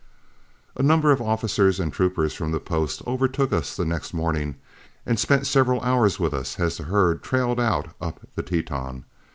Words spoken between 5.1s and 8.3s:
spent several hours with us as the herd trailed out up